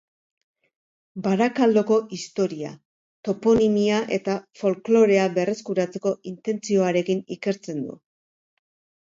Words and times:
Barakaldoko 1.25 1.97
historia, 2.17 2.71
toponimia 3.29 3.99
eta 4.17 4.39
folklorea 4.63 5.29
berreskuratzeko 5.37 6.17
intentzioarekin 6.33 7.23
ikertzen 7.39 7.87
du 7.89 8.01